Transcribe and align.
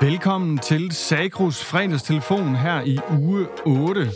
Velkommen 0.00 0.58
til 0.58 0.92
Sakrus 0.92 1.64
fredagstelefon 1.64 2.56
her 2.56 2.82
i 2.82 2.98
uge 3.20 3.46
8. 3.66 4.10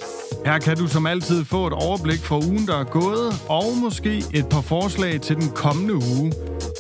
Her 0.47 0.59
kan 0.59 0.77
du 0.77 0.87
som 0.87 1.07
altid 1.07 1.45
få 1.45 1.67
et 1.67 1.73
overblik 1.73 2.19
for 2.19 2.37
ugen, 2.37 2.67
der 2.67 2.77
er 2.77 2.85
gået, 2.85 3.43
og 3.49 3.65
måske 3.83 4.19
et 4.35 4.47
par 4.51 4.61
forslag 4.61 5.21
til 5.21 5.37
den 5.37 5.49
kommende 5.55 5.95
uge. 5.95 6.33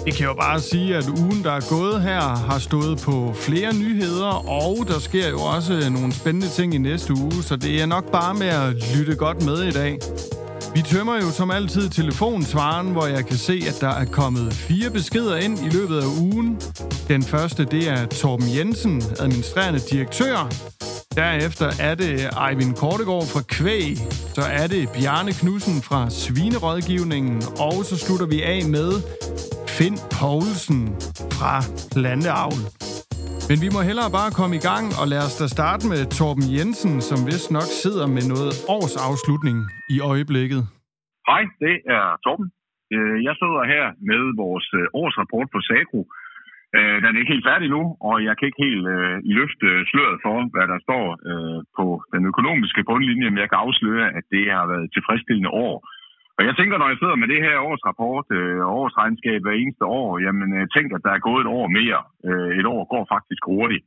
Det 0.04 0.15
kan 0.15 0.27
jo 0.27 0.35
bare 0.35 0.61
sige, 0.61 0.96
at 0.96 1.09
ugen, 1.09 1.43
der 1.45 1.53
er 1.53 1.69
gået 1.71 2.03
her, 2.03 2.21
har 2.21 2.59
stået 2.59 2.99
på 3.04 3.33
flere 3.35 3.74
nyheder, 3.74 4.49
og 4.49 4.76
der 4.88 4.99
sker 4.99 5.28
jo 5.28 5.40
også 5.40 5.90
nogle 5.90 6.12
spændende 6.12 6.48
ting 6.48 6.74
i 6.74 6.78
næste 6.78 7.12
uge, 7.14 7.42
så 7.42 7.56
det 7.56 7.82
er 7.82 7.87
nok 7.87 8.12
bare 8.12 8.34
med 8.34 8.46
at 8.46 8.96
lytte 8.96 9.16
godt 9.16 9.44
med 9.44 9.62
i 9.62 9.71
dag. 9.71 9.98
Vi 10.75 10.83
tømmer 10.83 11.17
jo 11.17 11.31
som 11.31 11.51
altid 11.51 11.89
telefonsvaren, 11.89 12.93
hvor 12.93 13.07
jeg 13.07 13.27
kan 13.27 13.37
se, 13.37 13.63
at 13.69 13.79
der 13.81 13.89
er 13.89 14.04
kommet 14.04 14.53
fire 14.53 14.91
beskeder 14.91 15.37
ind 15.37 15.59
i 15.59 15.69
løbet 15.69 15.99
af 15.99 16.07
ugen. 16.21 16.61
Den 17.09 17.23
første, 17.23 17.65
det 17.65 17.89
er 17.89 18.07
Torben 18.07 18.47
Jensen, 18.57 19.03
administrerende 19.21 19.80
direktør. 19.91 20.53
Derefter 21.16 21.73
er 21.80 21.95
det 21.95 22.30
Eivind 22.49 22.75
Kortegård 22.75 23.27
fra 23.27 23.41
Kvæg. 23.41 23.99
Så 24.35 24.43
er 24.43 24.66
det 24.66 24.89
Bjarne 24.89 25.33
Knudsen 25.33 25.83
fra 25.83 26.11
Svinerådgivningen. 26.11 27.43
Og 27.59 27.85
så 27.85 27.97
slutter 27.97 28.27
vi 28.27 28.43
af 28.43 28.65
med 28.65 28.93
Finn 29.66 29.99
Poulsen 30.11 30.91
fra 31.30 31.65
Planteavl. 31.91 32.91
Men 33.51 33.59
vi 33.64 33.69
må 33.74 33.80
hellere 33.88 34.10
bare 34.20 34.30
komme 34.38 34.55
i 34.60 34.64
gang, 34.70 34.87
og 35.01 35.05
lad 35.12 35.23
os 35.28 35.37
da 35.41 35.46
starte 35.56 35.84
med 35.92 36.01
Torben 36.19 36.46
Jensen, 36.56 36.95
som 37.09 37.19
vist 37.30 37.51
nok 37.59 37.68
sidder 37.82 38.06
med 38.16 38.24
noget 38.32 38.52
årsafslutning 38.77 39.56
i 39.95 39.96
øjeblikket. 40.12 40.62
Hej, 41.30 41.42
det 41.65 41.77
er 41.96 42.05
Torben. 42.24 42.48
Øh, 42.95 43.16
jeg 43.27 43.34
sidder 43.41 43.62
her 43.74 43.84
med 44.10 44.23
vores 44.45 44.66
øh, 44.80 44.84
årsrapport 45.01 45.48
på 45.55 45.59
SAGRO. 45.68 46.01
Øh, 46.77 46.96
den 47.02 47.10
er 47.12 47.20
ikke 47.20 47.34
helt 47.34 47.48
færdig 47.51 47.68
nu, 47.77 47.82
og 48.09 48.16
jeg 48.27 48.34
kan 48.37 48.48
ikke 48.48 48.65
helt 48.68 48.84
løfte 49.38 49.68
sløret 49.90 50.18
for, 50.24 50.37
hvad 50.54 50.66
der 50.73 50.79
står 50.87 51.04
på 51.79 51.87
den 52.15 52.23
økonomiske 52.32 52.82
bundlinje, 52.90 53.30
men 53.30 53.43
jeg 53.43 53.51
kan 53.51 53.62
afsløre, 53.66 54.06
at 54.18 54.24
det 54.34 54.45
har 54.59 54.66
været 54.73 54.84
et 54.84 54.95
tilfredsstillende 54.96 55.52
år. 55.66 55.77
Og 56.38 56.43
jeg 56.49 56.55
tænker, 56.57 56.77
når 56.79 56.88
jeg 56.88 57.01
sidder 57.01 57.16
med 57.23 57.29
det 57.33 57.41
her 57.47 57.57
årsrapport 57.71 58.27
øh, 58.38 58.61
og 58.66 58.71
årsregnskab 58.80 59.41
hver 59.43 59.57
eneste 59.63 59.85
år, 60.01 60.09
jamen 60.25 60.49
øh, 60.59 60.65
tænk, 60.77 60.89
at 60.97 61.05
der 61.07 61.13
er 61.15 61.27
gået 61.29 61.41
et 61.45 61.52
år 61.59 61.66
mere. 61.79 62.01
Øh, 62.29 62.51
et 62.61 62.66
år 62.74 62.83
går 62.95 63.05
faktisk 63.15 63.43
hurtigt. 63.52 63.85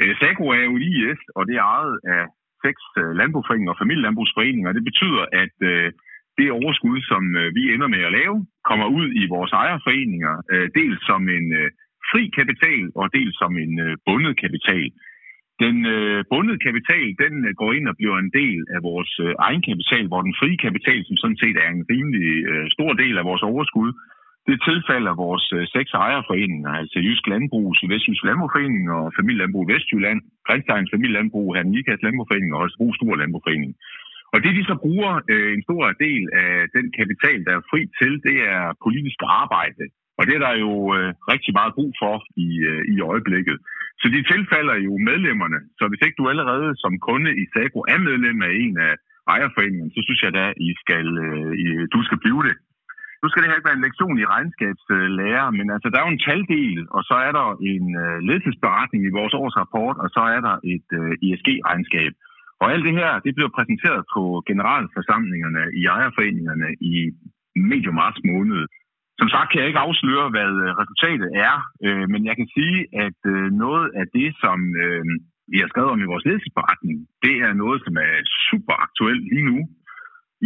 Øh, 0.00 0.12
SAGO 0.18 0.44
er 0.58 0.64
jo 0.70 0.74
IS, 0.88 1.20
og 1.36 1.42
det 1.48 1.54
er 1.56 1.66
ejet 1.78 1.96
af 2.14 2.22
seks 2.64 2.82
øh, 3.00 3.10
landbrugsforeninger 3.20 3.72
og 3.72 3.80
familielandbrugsforeninger. 3.82 4.76
Det 4.78 4.84
betyder, 4.90 5.24
at 5.42 5.56
øh, 5.72 5.88
det 6.38 6.56
overskud, 6.60 6.98
som 7.10 7.22
øh, 7.40 7.54
vi 7.56 7.62
ender 7.74 7.88
med 7.94 8.02
at 8.08 8.14
lave, 8.20 8.36
kommer 8.68 8.86
ud 8.98 9.06
i 9.22 9.24
vores 9.34 9.52
ejerforeninger, 9.62 10.34
øh, 10.52 10.66
dels 10.78 11.00
som 11.10 11.22
en 11.36 11.46
øh, 11.60 11.68
fri 12.10 12.22
kapital 12.38 12.84
og 13.00 13.06
dels 13.16 13.34
som 13.42 13.52
en 13.64 13.72
øh, 13.86 13.96
bundet 14.06 14.34
kapital. 14.44 14.88
Den 15.64 15.76
øh, 15.94 16.24
bundede 16.32 16.58
kapital, 16.66 17.06
den 17.24 17.34
øh, 17.48 17.52
går 17.60 17.70
ind 17.76 17.86
og 17.90 17.96
bliver 18.00 18.16
en 18.18 18.32
del 18.40 18.60
af 18.76 18.80
vores 18.90 19.12
øh, 19.24 19.32
egenkapital, 19.48 20.04
hvor 20.08 20.22
den 20.26 20.38
frie 20.40 20.58
kapital, 20.66 21.00
som 21.04 21.16
sådan 21.22 21.40
set 21.42 21.56
er 21.64 21.68
en 21.70 21.84
rimelig 21.92 22.28
øh, 22.50 22.66
stor 22.76 22.92
del 23.02 23.14
af 23.18 23.24
vores 23.30 23.42
overskud, 23.52 23.90
det 24.48 24.58
tilfalder 24.68 25.22
vores 25.24 25.46
øh, 25.56 25.62
seks 25.76 25.90
ejerforeninger, 26.04 26.70
altså 26.80 26.98
Jysk 27.06 27.24
Landbrug, 27.32 27.76
Sydvestjysk 27.76 28.22
Landbrugforening 28.28 28.84
og 28.96 29.04
Familielandbrug 29.18 29.64
Vestjylland, 29.72 30.20
Grænsteins 30.46 30.90
Familielandbrug, 30.94 31.48
Hernikas 31.56 32.02
Landbrugforening 32.04 32.50
og 32.52 32.60
Holstebro 32.60 32.88
Stor 32.98 33.14
Landbrugforening. 33.20 33.72
Og 34.32 34.38
det, 34.44 34.52
de 34.58 34.64
så 34.70 34.76
bruger 34.84 35.12
øh, 35.32 35.50
en 35.56 35.62
stor 35.68 35.84
del 36.04 36.22
af 36.44 36.54
den 36.76 36.86
kapital, 36.98 37.38
der 37.46 37.52
er 37.56 37.68
fri 37.70 37.80
til, 38.00 38.12
det 38.28 38.36
er 38.54 38.62
politisk 38.86 39.18
arbejde. 39.42 39.84
Og 40.18 40.22
det 40.26 40.34
er 40.36 40.42
der 40.46 40.54
jo 40.66 40.72
øh, 40.96 41.10
rigtig 41.32 41.52
meget 41.58 41.72
brug 41.78 41.92
for 42.02 42.14
i, 42.46 42.48
øh, 42.70 42.82
i 42.94 42.96
øjeblikket. 43.12 43.56
Så 44.00 44.06
de 44.14 44.20
tilfalder 44.32 44.76
jo 44.86 44.92
medlemmerne. 45.10 45.60
Så 45.78 45.84
hvis 45.88 46.02
ikke 46.04 46.20
du 46.20 46.26
allerede 46.32 46.68
som 46.82 46.92
kunde 47.08 47.30
i 47.42 47.44
Sago 47.52 47.80
er 47.94 47.98
medlem 48.08 48.38
af 48.48 48.52
en 48.64 48.74
af 48.88 48.92
ejerforeningerne, 49.34 49.94
så 49.96 50.00
synes 50.06 50.20
jeg 50.24 50.32
da, 50.38 50.44
I 50.68 50.70
skal, 50.82 51.06
øh, 51.26 51.52
I, 51.64 51.66
du 51.94 52.00
skal 52.06 52.18
blive 52.24 52.42
det. 52.48 52.56
Nu 53.22 53.26
skal 53.28 53.40
det 53.40 53.48
her 53.48 53.58
ikke 53.58 53.68
være 53.70 53.80
en 53.80 53.86
lektion 53.88 54.18
i 54.22 54.30
regnskabslærer, 54.34 55.46
men 55.58 55.66
altså, 55.74 55.88
der 55.90 55.98
er 55.98 56.06
jo 56.06 56.14
en 56.14 56.26
taldel, 56.28 56.80
og 56.96 57.02
så 57.08 57.14
er 57.26 57.32
der 57.38 57.46
en 57.72 57.86
øh, 58.04 58.18
ledelsesberetning 58.26 59.02
i 59.04 59.16
vores 59.18 59.34
årsrapport, 59.42 59.96
og 60.04 60.08
så 60.16 60.22
er 60.36 60.40
der 60.46 60.54
et 60.74 60.88
øh, 61.00 61.12
ISG-regnskab. 61.26 62.12
Og 62.60 62.66
alt 62.72 62.84
det 62.88 62.94
her, 63.00 63.10
det 63.26 63.32
bliver 63.36 63.56
præsenteret 63.56 64.02
på 64.14 64.22
generalforsamlingerne 64.50 65.62
i 65.80 65.82
ejerforeningerne 65.94 66.68
i 66.92 66.94
medio 67.70 67.92
marts 68.00 68.20
måned. 68.30 68.62
Som 69.20 69.28
sagt 69.34 69.48
kan 69.48 69.60
jeg 69.60 69.68
ikke 69.68 69.86
afsløre, 69.86 70.26
hvad 70.34 70.52
øh, 70.64 70.70
resultatet 70.80 71.28
er, 71.46 71.54
øh, 71.86 72.04
men 72.12 72.20
jeg 72.28 72.34
kan 72.40 72.48
sige, 72.56 72.78
at 73.04 73.20
øh, 73.34 73.44
noget 73.64 73.86
af 74.00 74.06
det, 74.16 74.28
som 74.42 74.58
øh, 74.84 75.04
vi 75.52 75.56
har 75.60 75.68
skrevet 75.70 75.92
om 75.94 76.02
i 76.02 76.10
vores 76.12 76.26
ledelsesberetning, 76.26 76.96
det 77.24 77.34
er 77.46 77.52
noget, 77.62 77.78
som 77.86 77.94
er 78.06 78.14
super 78.48 78.74
aktuelt 78.86 79.24
lige 79.32 79.48
nu. 79.50 79.58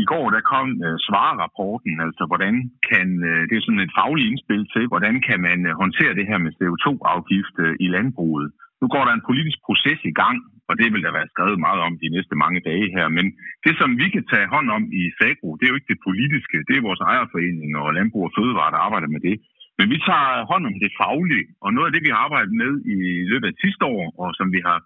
I 0.02 0.04
går 0.12 0.26
der 0.34 0.50
kom 0.54 0.68
øh, 0.86 0.96
svarerapporten, 1.06 1.94
altså 2.06 2.22
hvordan 2.30 2.54
kan, 2.90 3.08
øh, 3.30 3.42
det 3.48 3.54
er 3.56 3.64
sådan 3.64 3.86
et 3.86 3.96
fagligt 4.00 4.28
indspil 4.30 4.62
til, 4.74 4.84
hvordan 4.92 5.14
kan 5.28 5.38
man 5.48 5.58
øh, 5.68 5.72
håndtere 5.82 6.16
det 6.18 6.28
her 6.30 6.38
med 6.44 6.52
CO2-afgift 6.58 7.56
øh, 7.66 7.74
i 7.84 7.86
landbruget. 7.96 8.48
Nu 8.80 8.86
går 8.94 9.04
der 9.04 9.12
en 9.14 9.26
politisk 9.28 9.58
proces 9.66 10.00
i 10.12 10.14
gang, 10.22 10.38
og 10.68 10.74
det 10.80 10.88
vil 10.92 11.04
der 11.06 11.16
være 11.18 11.32
skrevet 11.32 11.58
meget 11.66 11.80
om 11.88 11.94
de 12.02 12.08
næste 12.16 12.34
mange 12.42 12.60
dage 12.68 12.86
her. 12.96 13.06
Men 13.18 13.26
det, 13.64 13.74
som 13.80 13.90
vi 14.02 14.06
kan 14.14 14.24
tage 14.32 14.52
hånd 14.54 14.68
om 14.76 14.84
i 15.00 15.02
SAGRO, 15.18 15.48
det 15.56 15.64
er 15.64 15.72
jo 15.72 15.78
ikke 15.78 15.92
det 15.94 16.06
politiske. 16.08 16.56
Det 16.68 16.74
er 16.76 16.88
vores 16.88 17.02
ejerforening 17.12 17.70
og 17.80 17.86
Landbrug 17.96 18.24
og 18.28 18.34
Fødevare, 18.36 18.72
der 18.74 18.84
arbejder 18.86 19.10
med 19.14 19.22
det. 19.28 19.36
Men 19.78 19.86
vi 19.92 19.98
tager 20.08 20.46
hånd 20.50 20.64
om 20.70 20.76
det 20.84 20.92
faglige, 21.00 21.46
og 21.64 21.68
noget 21.72 21.88
af 21.88 21.92
det, 21.94 22.02
vi 22.04 22.12
har 22.12 22.20
arbejdet 22.26 22.54
med 22.62 22.72
i 22.96 22.98
løbet 23.30 23.46
af 23.50 23.60
sidste 23.64 23.84
år, 23.96 24.04
og 24.22 24.28
som 24.38 24.48
vi 24.56 24.60
har 24.68 24.78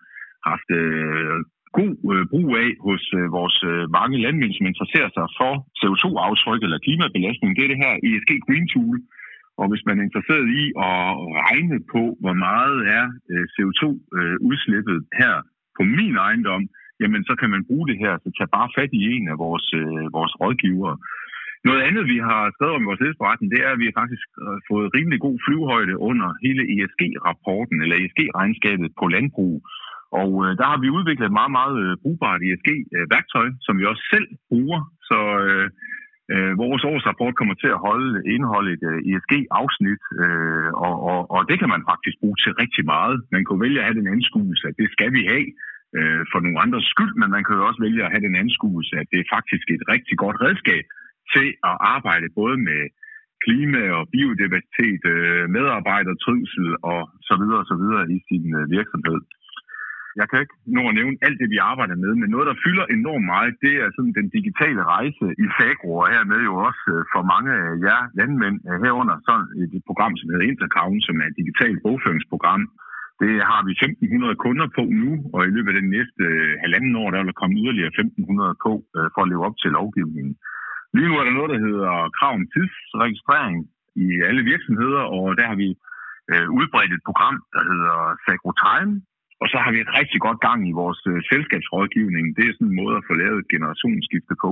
haft 0.51 0.69
øh, 0.81 1.39
god 1.79 1.95
øh, 2.15 2.25
brug 2.33 2.49
af 2.65 2.71
hos 2.87 3.05
øh, 3.19 3.27
vores 3.39 3.57
øh, 3.71 3.83
mange 3.99 4.17
landmænd, 4.25 4.53
som 4.55 4.71
interesserer 4.73 5.11
sig 5.17 5.27
for 5.41 5.53
CO2-aftryk 5.81 6.61
eller 6.67 6.85
klimabelastning, 6.87 7.51
det 7.53 7.63
er 7.65 7.73
det 7.73 7.85
her 7.85 7.95
ESG 8.09 8.31
Green 8.47 8.67
Tool, 8.75 8.97
og 9.61 9.67
hvis 9.71 9.87
man 9.87 9.97
er 9.99 10.07
interesseret 10.09 10.47
i 10.61 10.65
at 10.91 11.03
regne 11.45 11.79
på, 11.95 12.03
hvor 12.23 12.37
meget 12.47 12.79
er 12.99 13.05
øh, 13.33 13.45
CO2-udslippet 13.55 15.01
øh, 15.03 15.09
her 15.21 15.35
på 15.79 15.83
min 15.97 16.17
ejendom, 16.27 16.63
jamen 17.01 17.23
så 17.29 17.35
kan 17.41 17.51
man 17.55 17.67
bruge 17.69 17.89
det 17.91 17.99
her, 18.05 18.13
så 18.23 18.29
tag 18.31 18.49
bare 18.59 18.75
fat 18.79 18.91
i 19.01 19.03
en 19.15 19.25
af 19.33 19.37
vores, 19.45 19.67
øh, 19.81 20.05
vores 20.19 20.33
rådgivere. 20.43 20.97
Noget 21.69 21.83
andet, 21.89 22.05
vi 22.15 22.19
har 22.29 22.43
skrevet 22.55 22.75
om 22.75 22.83
i 22.83 22.89
vores 22.91 23.01
ledelsesberetning, 23.01 23.49
det 23.55 23.61
er, 23.65 23.71
at 23.73 23.81
vi 23.83 23.89
har 23.89 23.97
faktisk 24.03 24.27
øh, 24.45 24.59
fået 24.71 24.93
rimelig 24.97 25.19
god 25.27 25.37
flyvehøjde 25.45 25.95
under 26.09 26.29
hele 26.45 26.63
ESG-rapporten, 26.75 27.77
eller 27.83 27.97
ESG-regnskabet 28.03 28.91
på 29.01 29.05
landbrug. 29.15 29.55
Og 30.23 30.31
øh, 30.45 30.51
der 30.59 30.67
har 30.73 30.79
vi 30.83 30.97
udviklet 30.99 31.27
et 31.27 31.39
meget, 31.41 31.53
meget 31.59 31.77
øh, 31.85 31.93
brugbart 32.03 32.41
ESG-værktøj, 32.49 33.49
som 33.67 33.75
vi 33.79 33.85
også 33.91 34.05
selv 34.13 34.29
bruger. 34.51 34.81
Så 35.11 35.19
øh, 35.45 35.67
Øh, 36.33 36.53
vores 36.65 36.83
årsrapport 36.93 37.35
kommer 37.41 37.57
til 37.63 37.71
at 37.75 37.83
holde, 37.89 38.11
indeholde 38.35 38.71
et 38.77 38.85
øh, 38.93 38.99
uh, 38.99 39.09
ESG-afsnit, 39.11 40.03
øh, 40.23 40.71
og, 40.87 40.97
og, 41.11 41.21
og 41.35 41.41
det 41.51 41.57
kan 41.61 41.71
man 41.75 41.83
faktisk 41.91 42.17
bruge 42.23 42.39
til 42.43 42.53
rigtig 42.63 42.85
meget. 42.95 43.17
Man 43.35 43.45
kan 43.45 43.63
vælge 43.65 43.81
at 43.81 43.87
have 43.87 43.99
den 44.01 44.13
anskuelse, 44.17 44.65
at 44.71 44.77
det 44.81 44.89
skal 44.97 45.11
vi 45.17 45.23
have 45.33 45.47
øh, 45.99 46.23
for 46.31 46.39
nogle 46.45 46.63
andres 46.65 46.89
skyld, 46.95 47.15
men 47.21 47.29
man 47.37 47.45
kan 47.45 47.57
jo 47.59 47.63
også 47.69 47.81
vælge 47.87 48.05
at 48.05 48.13
have 48.13 48.25
den 48.29 48.37
anskuelse, 48.45 48.93
at 49.01 49.07
det 49.13 49.19
er 49.21 49.33
faktisk 49.37 49.67
et 49.77 49.85
rigtig 49.95 50.17
godt 50.25 50.39
redskab 50.47 50.85
til 51.35 51.47
at 51.71 51.77
arbejde 51.95 52.27
både 52.41 52.57
med 52.69 52.83
klima 53.45 53.83
og 53.99 54.05
biodiversitet, 54.15 55.03
øh, 55.15 55.45
medarbejdertrivsel 55.57 56.69
og 56.93 57.01
så 57.29 57.35
videre 57.41 57.61
og 57.65 57.69
så 57.73 57.77
videre 57.83 58.05
i 58.17 58.19
sin 58.29 58.47
øh, 58.59 58.65
virksomhed. 58.77 59.21
Jeg 60.21 60.27
kan 60.29 60.39
ikke 60.45 60.57
nå 60.77 60.83
at 60.89 60.97
nævne 60.99 61.17
alt 61.27 61.39
det, 61.43 61.49
vi 61.55 61.59
arbejder 61.71 61.97
med, 62.05 62.13
men 62.21 62.29
noget, 62.35 62.47
der 62.51 62.63
fylder 62.65 62.85
enormt 62.99 63.27
meget, 63.33 63.61
det 63.65 63.75
er 63.83 63.89
sådan 63.97 64.19
den 64.21 64.29
digitale 64.37 64.83
rejse 64.95 65.25
i 65.45 65.47
Fagro, 65.57 65.91
og 66.03 66.09
hermed 66.13 66.41
jo 66.49 66.55
også 66.69 66.85
øh, 66.95 67.03
for 67.13 67.23
mange 67.33 67.51
af 67.63 67.69
jer 67.87 68.01
landmænd 68.19 68.57
øh, 68.69 68.77
herunder 68.85 69.17
sådan 69.29 69.47
et 69.63 69.85
program, 69.89 70.13
som 70.17 70.29
hedder 70.31 70.51
Intercount, 70.51 71.01
som 71.07 71.17
er 71.23 71.27
et 71.29 71.39
digitalt 71.41 71.79
bogføringsprogram. 71.85 72.63
Det 73.23 73.33
har 73.51 73.61
vi 73.67 73.73
1.500 73.85 74.45
kunder 74.45 74.67
på 74.77 74.83
nu, 75.03 75.11
og 75.35 75.41
i 75.43 75.55
løbet 75.55 75.71
af 75.73 75.79
den 75.81 75.91
næste 75.97 76.23
øh, 76.33 76.53
halvanden 76.65 76.95
år, 77.03 77.09
der 77.11 77.19
vil 77.21 77.31
der 77.31 77.41
komme 77.41 77.59
yderligere 77.61 77.97
1.500 77.99 78.65
på 78.65 78.73
for 79.15 79.21
at 79.23 79.31
leve 79.31 79.47
op 79.49 79.57
til 79.63 79.71
lovgivningen. 79.79 80.35
Lige 80.95 81.09
nu 81.09 81.15
er 81.17 81.25
der 81.27 81.39
noget, 81.39 81.53
der 81.55 81.65
hedder 81.67 81.93
krav 82.19 82.33
om 82.39 82.47
tidsregistrering 82.55 83.57
i 84.05 84.07
alle 84.29 84.43
virksomheder, 84.53 85.03
og 85.17 85.25
der 85.39 85.47
har 85.51 85.59
vi 85.65 85.69
udbredt 86.59 86.93
et 86.93 87.07
program, 87.09 87.37
der 87.55 87.63
hedder 87.71 87.97
Sagro 88.25 88.51
Time, 88.65 88.93
og 89.43 89.47
så 89.53 89.57
har 89.65 89.71
vi 89.75 89.79
et 89.83 89.95
rigtig 90.01 90.21
godt 90.27 90.41
gang 90.49 90.61
i 90.71 90.79
vores 90.83 91.01
øh, 91.13 91.19
selskabsrådgivning. 91.33 92.25
Det 92.37 92.45
er 92.45 92.55
sådan 92.55 92.71
en 92.71 92.81
måde 92.83 92.95
at 92.99 93.07
få 93.09 93.15
lavet 93.23 93.39
et 93.41 93.53
generationsskifte 93.55 94.35
på. 94.45 94.51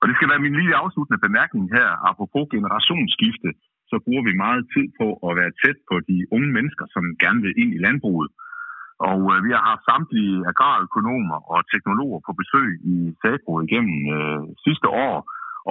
Og 0.00 0.04
det 0.08 0.14
skal 0.16 0.30
være 0.32 0.44
min 0.46 0.58
lille 0.60 0.80
afsluttende 0.82 1.24
bemærkning 1.26 1.64
her. 1.76 1.88
Apropos 2.10 2.44
generationsskifte, 2.56 3.50
så 3.90 3.96
bruger 4.04 4.24
vi 4.28 4.42
meget 4.44 4.62
tid 4.74 4.86
på 5.00 5.06
at 5.26 5.32
være 5.40 5.56
tæt 5.62 5.78
på 5.90 5.94
de 6.10 6.18
unge 6.36 6.50
mennesker, 6.56 6.84
som 6.94 7.04
gerne 7.24 7.40
vil 7.44 7.58
ind 7.62 7.70
i 7.74 7.82
landbruget. 7.86 8.30
Og 9.10 9.20
øh, 9.32 9.38
vi 9.46 9.50
har 9.56 9.62
haft 9.70 9.88
samtlige 9.90 10.36
agrarøkonomer 10.50 11.38
og 11.52 11.58
teknologer 11.72 12.20
på 12.26 12.32
besøg 12.40 12.68
i 12.94 12.96
Sagro 13.20 13.52
igennem 13.66 13.98
øh, 14.16 14.42
sidste 14.66 14.88
år. 15.06 15.16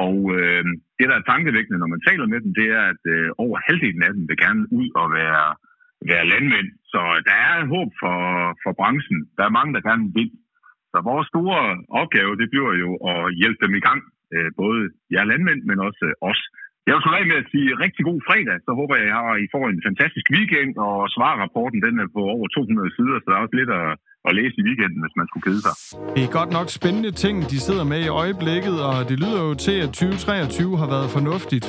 Og 0.05 0.17
øh, 0.37 0.63
det, 0.97 1.05
der 1.09 1.15
er 1.17 1.29
tankevækkende, 1.31 1.79
når 1.79 1.93
man 1.93 2.05
taler 2.07 2.25
med 2.33 2.39
dem, 2.43 2.51
det 2.59 2.67
er, 2.77 2.83
at 2.93 3.03
øh, 3.15 3.27
over 3.43 3.57
halvdelen 3.67 4.03
af 4.07 4.11
dem 4.15 4.23
vil 4.29 4.43
gerne 4.45 4.63
ud 4.79 4.87
og 5.01 5.07
være 5.19 5.45
være 6.11 6.29
landmænd. 6.33 6.69
Så 6.93 7.01
der 7.27 7.37
er 7.47 7.55
håb 7.75 7.89
for, 8.01 8.17
for 8.63 8.71
branchen. 8.79 9.19
Der 9.37 9.43
er 9.45 9.57
mange, 9.57 9.73
der 9.75 9.87
gerne 9.89 10.05
vil. 10.17 10.31
Så 10.91 10.97
vores 11.11 11.27
store 11.33 11.61
opgave, 12.01 12.31
det 12.41 12.47
bliver 12.53 12.73
jo 12.83 12.89
at 13.11 13.21
hjælpe 13.41 13.61
dem 13.65 13.73
i 13.79 13.83
gang. 13.87 14.01
Øh, 14.33 14.49
både 14.61 14.79
jer 15.13 15.23
landmænd, 15.31 15.61
men 15.69 15.77
også 15.87 16.05
os. 16.31 16.41
Jeg 16.87 16.93
vil 16.95 17.03
slutte 17.03 17.29
med 17.31 17.41
at 17.43 17.51
sige 17.53 17.69
rigtig 17.85 18.03
god 18.09 18.19
fredag. 18.27 18.57
Så 18.65 18.71
håber 18.79 18.95
jeg, 19.01 19.19
at 19.31 19.37
I 19.43 19.45
får 19.53 19.63
en 19.73 19.81
fantastisk 19.87 20.27
weekend, 20.35 20.71
og 20.87 20.95
svarrapporten 21.15 21.79
den 21.85 21.95
er 22.03 22.09
på 22.15 22.21
over 22.35 22.47
200 22.47 22.95
sider, 22.97 23.17
så 23.19 23.27
der 23.29 23.35
er 23.37 23.43
også 23.45 23.57
lidt 23.59 23.71
at, 23.81 23.87
at 24.27 24.31
læse 24.39 24.55
i 24.61 24.63
weekenden, 24.69 24.99
hvis 25.03 25.15
man 25.19 25.27
skulle 25.29 25.45
kede 25.47 25.61
sig. 25.65 25.75
Det 26.15 26.23
er 26.27 26.31
godt 26.39 26.51
nok 26.57 26.67
spændende 26.79 27.11
ting, 27.23 27.35
de 27.51 27.57
sidder 27.67 27.85
med 27.93 27.99
i 28.07 28.11
øjeblikket, 28.23 28.77
og 28.89 28.95
det 29.09 29.17
lyder 29.23 29.41
jo 29.47 29.53
til, 29.65 29.75
at 29.85 29.89
2023 29.89 30.77
har 30.81 30.89
været 30.95 31.09
fornuftigt. 31.17 31.65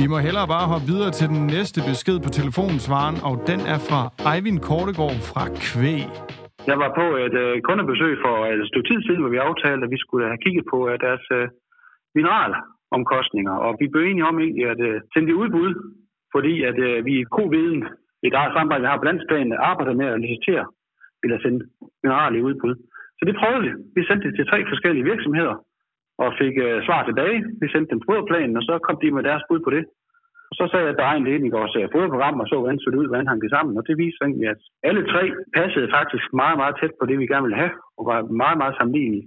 Vi 0.00 0.06
må 0.12 0.18
hellere 0.26 0.48
bare 0.54 0.66
hoppe 0.72 0.86
videre 0.92 1.12
til 1.18 1.26
den 1.34 1.42
næste 1.56 1.78
besked 1.90 2.16
på 2.24 2.30
telefonsvaren, 2.38 3.16
og 3.28 3.34
den 3.50 3.60
er 3.72 3.78
fra 3.88 4.00
Eivind 4.30 4.60
Kortegård 4.68 5.18
fra 5.30 5.44
Kvæg. 5.66 6.10
Jeg 6.70 6.76
var 6.82 6.90
på 7.00 7.06
et 7.26 7.36
øh, 7.44 7.54
kundebesøg 7.68 8.12
for 8.24 8.34
øh, 8.48 8.54
et 8.60 8.68
stykke 8.70 8.88
tid 8.90 9.00
siden, 9.02 9.20
hvor 9.22 9.34
vi 9.34 9.46
aftalte, 9.48 9.84
at 9.86 9.94
vi 9.94 10.02
skulle 10.04 10.26
have 10.32 10.42
kigget 10.44 10.64
på 10.72 10.78
øh, 10.88 10.94
deres 11.06 11.24
øh, 11.38 11.46
mineralomkostninger, 12.16 13.54
og 13.64 13.70
vi 13.80 13.86
blev 13.92 14.02
enige 14.04 14.28
om 14.30 14.36
egentlig 14.44 14.66
at 14.74 14.80
øh, 14.88 14.96
sende 15.12 15.28
det 15.28 15.40
udbud, 15.42 15.70
fordi 16.34 16.54
at 16.70 16.78
øh, 16.88 16.96
vi 17.08 17.12
i 17.20 17.28
Koviden, 17.34 17.82
i 18.26 18.28
der 18.34 18.54
samarbejde, 18.54 18.82
vi 18.84 18.90
har 18.90 19.00
på 19.00 19.08
landsplan, 19.08 19.48
arbejder 19.70 19.94
med 20.00 20.08
at 20.14 20.22
licitere 20.24 20.64
eller 21.22 21.38
sende 21.38 21.60
mineraler 22.02 22.38
i 22.38 22.46
udbud. 22.48 22.74
Så 23.18 23.22
det 23.28 23.38
prøvede 23.40 23.62
vi. 23.66 23.70
Vi 23.96 24.02
sendte 24.08 24.26
det 24.26 24.34
til 24.36 24.48
tre 24.50 24.58
forskellige 24.72 25.08
virksomheder, 25.12 25.54
og 26.22 26.28
fik 26.40 26.54
øh, 26.66 26.76
svar 26.86 27.00
tilbage. 27.04 27.38
Vi 27.60 27.66
sendte 27.68 27.92
dem 27.92 28.04
foderplanen, 28.06 28.56
og 28.58 28.64
så 28.68 28.74
kom 28.86 28.96
de 29.02 29.16
med 29.16 29.24
deres 29.28 29.44
bud 29.48 29.60
på 29.64 29.70
det. 29.76 29.84
Og 30.50 30.54
så 30.58 30.64
sagde 30.66 30.84
jeg 30.86 30.94
at 30.94 31.00
der 31.00 31.08
er 31.08 31.16
en 31.16 31.28
ledning 31.28 31.52
vores 31.58 31.76
uh, 31.76 32.40
og 32.42 32.46
så 32.48 32.56
hvordan 32.58 32.80
så 32.80 32.88
det 32.90 33.00
ud, 33.02 33.10
hvordan 33.10 33.30
hang 33.30 33.40
det 33.42 33.50
sammen. 33.56 33.78
Og 33.78 33.82
det 33.88 33.94
viste 34.02 34.22
egentlig, 34.24 34.48
at 34.54 34.60
alle 34.88 35.02
tre 35.12 35.22
passede 35.58 35.88
faktisk 35.98 36.26
meget, 36.42 36.56
meget 36.62 36.74
tæt 36.80 36.94
på 37.00 37.04
det, 37.06 37.16
vi 37.18 37.30
gerne 37.32 37.46
ville 37.46 37.62
have, 37.62 37.74
og 37.98 38.02
var 38.10 38.18
meget, 38.42 38.58
meget 38.62 38.74
sammenlignelige. 38.78 39.26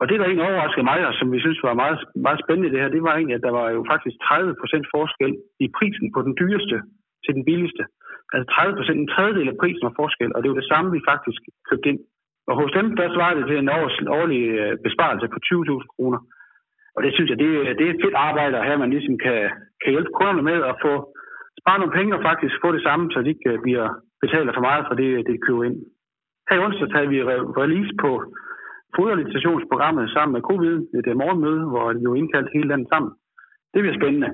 Og 0.00 0.04
det, 0.08 0.16
der 0.18 0.26
egentlig 0.26 0.48
overraskede 0.50 0.88
mig, 0.90 0.98
og 1.08 1.14
som 1.18 1.28
vi 1.34 1.40
synes 1.44 1.60
var 1.68 1.74
meget, 1.82 1.98
meget 2.26 2.42
spændende 2.44 2.72
det 2.72 2.80
her, 2.82 2.94
det 2.96 3.02
var 3.06 3.14
egentlig, 3.14 3.38
at 3.38 3.46
der 3.46 3.54
var 3.60 3.66
jo 3.76 3.80
faktisk 3.92 4.16
30 4.28 4.60
procent 4.60 4.86
forskel 4.96 5.32
i 5.64 5.66
prisen 5.78 6.06
på 6.14 6.20
den 6.26 6.34
dyreste 6.40 6.76
til 7.24 7.32
den 7.36 7.44
billigste. 7.48 7.84
Altså 8.32 8.46
30 8.54 8.76
procent, 8.78 8.98
en 8.98 9.12
tredjedel 9.14 9.48
af 9.52 9.56
prisen 9.62 9.84
var 9.88 9.94
forskel, 10.02 10.30
og 10.34 10.38
det 10.40 10.48
var 10.50 10.58
det 10.60 10.70
samme, 10.72 10.88
vi 10.96 11.08
faktisk 11.12 11.40
købte 11.68 11.88
ind. 11.90 12.00
Og 12.48 12.54
hos 12.60 12.72
dem, 12.78 12.86
der 12.98 13.14
svarede 13.14 13.38
det 13.38 13.46
til 13.48 13.58
en 13.58 13.74
års, 13.78 13.96
årlig 14.18 14.42
øh, 14.60 14.72
besparelse 14.86 15.26
på 15.32 15.38
20.000 15.46 15.86
kroner. 15.94 16.20
Og 16.96 17.00
det 17.04 17.12
synes 17.14 17.30
jeg, 17.30 17.38
det, 17.42 17.48
det 17.78 17.84
er 17.84 17.92
et 17.94 18.02
fedt 18.04 18.16
arbejde 18.28 18.58
at 18.58 18.66
have, 18.66 18.78
man 18.78 18.94
ligesom 18.94 19.16
kan, 19.24 19.40
kan 19.82 19.92
hjælpe 19.94 20.12
kunderne 20.18 20.42
med 20.50 20.58
at 20.70 20.74
få 20.84 20.92
spare 21.60 21.78
nogle 21.78 21.96
penge 21.98 22.14
og 22.16 22.22
faktisk 22.30 22.54
få 22.64 22.68
det 22.76 22.82
samme, 22.82 23.04
så 23.12 23.18
de 23.22 23.28
ikke 23.34 23.50
øh, 23.52 23.58
bliver 23.64 23.86
betaler 24.24 24.52
for 24.54 24.64
meget 24.68 24.84
for 24.88 24.94
det, 25.00 25.10
øh, 25.16 25.20
det 25.26 25.34
de 25.36 25.46
køber 25.46 25.64
ind. 25.68 25.78
Her 26.48 26.56
i 26.56 26.64
onsdag 26.66 26.88
tager 26.90 27.08
vi 27.12 27.18
release 27.62 27.92
på 28.04 28.10
foderlicitationsprogrammet 28.96 30.10
sammen 30.10 30.32
med 30.36 30.46
covid 30.50 30.76
et 30.98 31.06
er 31.06 31.20
morgenmøde, 31.22 31.64
hvor 31.72 31.86
de 31.92 32.02
jo 32.08 32.14
indkaldt 32.14 32.54
hele 32.54 32.68
landet 32.68 32.88
sammen. 32.92 33.12
Det 33.72 33.80
bliver 33.82 33.98
spændende. 34.00 34.30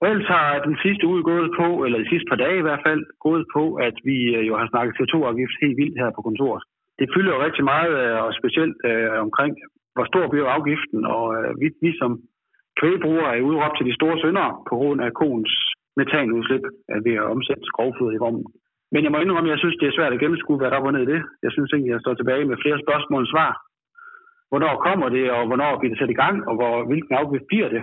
Og 0.00 0.04
ellers 0.10 0.28
har 0.34 0.48
den 0.68 0.76
sidste 0.84 1.06
uge 1.06 1.22
gået 1.22 1.50
på, 1.60 1.68
eller 1.84 1.98
de 1.98 2.10
sidste 2.12 2.28
par 2.30 2.40
dage 2.44 2.58
i 2.58 2.66
hvert 2.66 2.84
fald, 2.86 3.02
gået 3.26 3.44
på, 3.56 3.64
at 3.86 3.96
vi 4.08 4.16
jo 4.48 4.54
har 4.60 4.66
snakket 4.68 4.96
CO2-afgift 4.98 5.60
helt 5.62 5.76
vildt 5.80 6.00
her 6.02 6.10
på 6.16 6.22
kontoret 6.28 6.64
det 6.98 7.06
fylder 7.14 7.32
jo 7.34 7.44
rigtig 7.46 7.64
meget, 7.72 7.92
øh, 8.02 8.16
og 8.24 8.30
specielt 8.40 8.76
øh, 8.88 9.16
omkring, 9.26 9.52
hvor 9.94 10.06
stor 10.12 10.24
bliver 10.32 10.48
afgiften, 10.56 11.00
og 11.14 11.24
øh, 11.36 11.50
vi, 11.60 11.66
vi 11.84 11.90
som 12.00 12.10
kvægbrugere 12.80 13.36
er 13.36 13.46
udråbt 13.48 13.76
til 13.76 13.86
de 13.88 13.98
store 13.98 14.18
syndere 14.24 14.52
på 14.68 14.74
grund 14.80 15.00
af 15.06 15.10
koens 15.20 15.52
metanudslip 15.98 16.64
at 16.94 17.04
ved 17.06 17.14
at 17.22 17.28
omsætte 17.34 17.64
skovfod 17.70 18.10
i 18.12 18.22
rummet. 18.24 18.46
Men 18.92 19.00
jeg 19.04 19.12
må 19.12 19.18
indrømme, 19.18 19.48
at 19.48 19.54
jeg 19.54 19.62
synes, 19.62 19.76
det 19.80 19.88
er 19.88 19.96
svært 19.96 20.12
at 20.12 20.22
gennemskue, 20.22 20.58
hvad 20.58 20.70
der 20.70 20.78
er 20.78 20.90
ned 20.90 21.02
i 21.06 21.12
det. 21.14 21.22
Jeg 21.44 21.52
synes 21.52 21.70
egentlig, 21.70 21.90
at 21.90 21.96
jeg 21.96 22.04
står 22.04 22.14
tilbage 22.14 22.44
med 22.50 22.62
flere 22.64 22.78
spørgsmål 22.84 23.22
end 23.22 23.32
svar. 23.34 23.52
Hvornår 24.50 24.74
kommer 24.88 25.08
det, 25.16 25.24
og 25.36 25.42
hvornår 25.48 25.78
bliver 25.78 25.92
det 25.92 26.00
sat 26.00 26.14
i 26.14 26.20
gang, 26.22 26.36
og 26.48 26.54
hvor, 26.58 26.74
hvilken 26.88 27.14
afgift 27.20 27.46
bliver 27.50 27.68
det? 27.74 27.82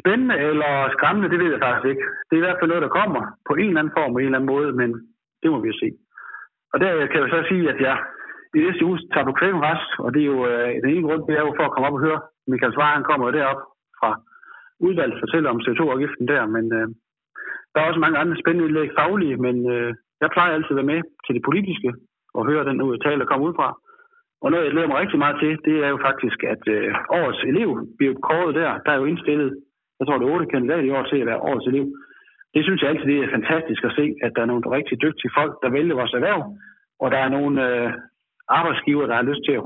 Spændende 0.00 0.36
eller 0.50 0.72
skræmmende, 0.94 1.30
det 1.32 1.38
ved 1.42 1.50
jeg 1.52 1.62
faktisk 1.64 1.88
ikke. 1.92 2.04
Det 2.26 2.34
er 2.34 2.42
i 2.42 2.46
hvert 2.46 2.58
fald 2.58 2.70
noget, 2.70 2.86
der 2.86 2.96
kommer 3.00 3.22
på 3.48 3.52
en 3.54 3.68
eller 3.68 3.80
anden 3.80 3.96
form 3.98 4.14
og 4.14 4.20
en 4.20 4.26
eller 4.26 4.38
anden 4.38 4.52
måde, 4.54 4.68
men 4.80 4.90
det 5.42 5.48
må 5.50 5.56
vi 5.60 5.68
jo 5.72 5.76
se. 5.82 5.88
Og 6.72 6.76
der 6.80 7.06
kan 7.10 7.20
jeg 7.22 7.30
så 7.34 7.40
sige, 7.50 7.64
at 7.72 7.78
jeg 7.88 7.96
i 8.56 8.58
næste 8.66 8.84
uge 8.88 8.98
tager 9.12 9.26
du 9.26 9.32
kvæmræs, 9.40 9.82
og 10.04 10.08
det 10.14 10.20
er 10.22 10.30
jo 10.34 10.38
øh, 10.50 10.68
den 10.82 10.90
ene 10.90 11.06
grund, 11.06 11.22
det 11.28 11.34
er 11.36 11.44
jo 11.46 11.52
for 11.58 11.66
at 11.66 11.72
komme 11.72 11.88
op 11.88 11.98
og 11.98 12.04
høre. 12.06 12.20
Michael 12.50 12.74
Svare, 12.74 12.96
han 12.98 13.08
kommer 13.08 13.36
derop 13.38 13.62
fra 13.98 14.10
udvalget 14.86 15.22
fortæller 15.22 15.48
om 15.50 15.62
CO2-afgiften 15.64 16.26
der, 16.32 16.42
men 16.56 16.64
øh, 16.78 16.86
der 17.72 17.78
er 17.78 17.88
også 17.88 18.04
mange 18.04 18.18
andre 18.18 18.36
spændende 18.42 18.66
indlæg 18.68 18.88
faglige, 18.98 19.36
men 19.46 19.56
øh, 19.74 19.90
jeg 20.20 20.28
plejer 20.34 20.52
altid 20.54 20.74
at 20.74 20.80
være 20.80 20.92
med 20.94 21.00
til 21.24 21.34
det 21.36 21.46
politiske 21.48 21.90
og 22.36 22.46
høre 22.50 22.64
den 22.68 22.82
ud 22.82 22.98
tale, 22.98 23.20
der 23.20 23.30
kommer 23.30 23.46
ud 23.48 23.54
fra. 23.58 23.68
Og 24.42 24.50
noget, 24.50 24.64
jeg 24.64 24.72
glæder 24.72 24.88
mig 24.88 24.98
rigtig 25.00 25.18
meget 25.18 25.36
til, 25.42 25.52
det 25.66 25.76
er 25.86 25.90
jo 25.94 25.98
faktisk, 26.08 26.38
at 26.54 26.62
øh, 26.74 26.94
årets 27.18 27.42
elev 27.50 27.70
bliver 27.98 28.14
kåret 28.28 28.54
der. 28.60 28.70
Der 28.84 28.90
er 28.92 28.98
jo 29.00 29.10
indstillet, 29.10 29.50
jeg 29.98 30.04
tror 30.06 30.18
det 30.18 30.26
er 30.26 30.34
otte 30.34 30.46
kandidater 30.52 30.84
i 30.86 30.94
år 30.96 31.02
til 31.02 31.18
at 31.22 31.26
være 31.30 31.44
årets 31.48 31.66
elev. 31.66 31.86
Det 32.54 32.62
synes 32.64 32.80
jeg 32.82 32.90
altid 32.90 33.06
det 33.06 33.18
er 33.18 33.36
fantastisk 33.38 33.84
at 33.84 33.96
se, 33.98 34.04
at 34.24 34.32
der 34.36 34.42
er 34.42 34.50
nogle 34.52 34.70
rigtig 34.76 34.96
dygtige 35.02 35.34
folk, 35.38 35.52
der 35.62 35.74
vælger 35.76 35.94
vores 36.00 36.14
erhverv, 36.18 36.42
og 37.02 37.10
der 37.12 37.18
er 37.18 37.30
nogle 37.36 37.54
øh, 37.68 37.92
arbejdsgiver, 38.58 39.06
der 39.06 39.14
har 39.14 39.28
lyst 39.30 39.42
til 39.46 39.54
at 39.58 39.64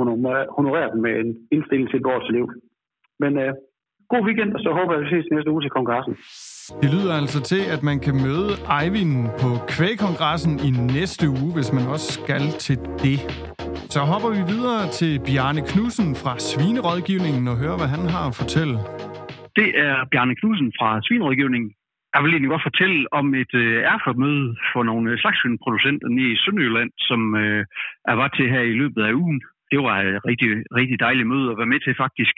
honorere 0.59 0.89
dem 0.93 1.01
med 1.07 1.15
en 1.23 1.31
indstilling 1.55 1.89
til 1.91 2.01
et 2.01 2.07
års 2.15 2.29
liv. 2.37 2.47
Men 3.23 3.33
øh, 3.43 3.53
god 4.13 4.23
weekend, 4.27 4.51
og 4.57 4.61
så 4.65 4.71
håber 4.79 4.93
jeg, 4.93 5.01
at 5.01 5.05
vi 5.05 5.11
ses 5.11 5.33
næste 5.35 5.51
uge 5.53 5.63
til 5.63 5.71
kongressen. 5.79 6.15
Det 6.83 6.89
lyder 6.95 7.13
altså 7.21 7.41
til, 7.53 7.63
at 7.75 7.83
man 7.91 7.99
kan 8.07 8.15
møde 8.27 8.53
Eivind 8.79 9.15
på 9.43 9.51
kvægkongressen 9.75 10.53
i 10.69 10.71
næste 10.97 11.27
uge, 11.29 11.51
hvis 11.57 11.71
man 11.77 11.85
også 11.95 12.09
skal 12.21 12.45
til 12.67 12.77
det. 13.05 13.19
Så 13.95 14.01
hopper 14.13 14.31
vi 14.37 14.43
videre 14.53 14.83
til 14.99 15.13
Bjarne 15.27 15.63
Knudsen 15.71 16.09
fra 16.23 16.33
Svinerådgivningen 16.49 17.45
og 17.53 17.57
hører, 17.63 17.77
hvad 17.81 17.91
han 17.97 18.05
har 18.15 18.25
at 18.31 18.35
fortælle. 18.41 18.77
Det 19.59 19.69
er 19.87 19.95
Bjarne 20.13 20.35
Knudsen 20.41 20.69
fra 20.79 20.89
Svinerådgivningen. 21.07 21.71
Jeg 22.15 22.23
vil 22.23 22.33
egentlig 22.33 22.51
godt 22.55 22.69
fortælle 22.69 23.01
om 23.13 23.35
et 23.35 23.55
øh, 23.55 23.83
erfamøde 23.95 24.57
for 24.73 24.83
nogle 24.83 25.11
øh, 25.11 25.19
slagsvindproducenter 25.19 26.09
i 26.09 26.37
Sønderjylland, 26.43 26.91
som 27.09 27.21
øh, 27.43 27.65
jeg 28.09 28.19
var 28.19 28.29
til 28.29 28.51
her 28.51 28.61
i 28.61 28.79
løbet 28.83 29.03
af 29.03 29.13
ugen. 29.13 29.41
Det 29.71 29.79
var 29.79 29.97
et 30.01 30.21
rigtig, 30.31 30.51
rigtig 30.79 31.01
dejligt 31.01 31.29
møde 31.29 31.51
at 31.51 31.59
være 31.59 31.73
med 31.73 31.81
til 31.81 31.95
faktisk. 32.05 32.37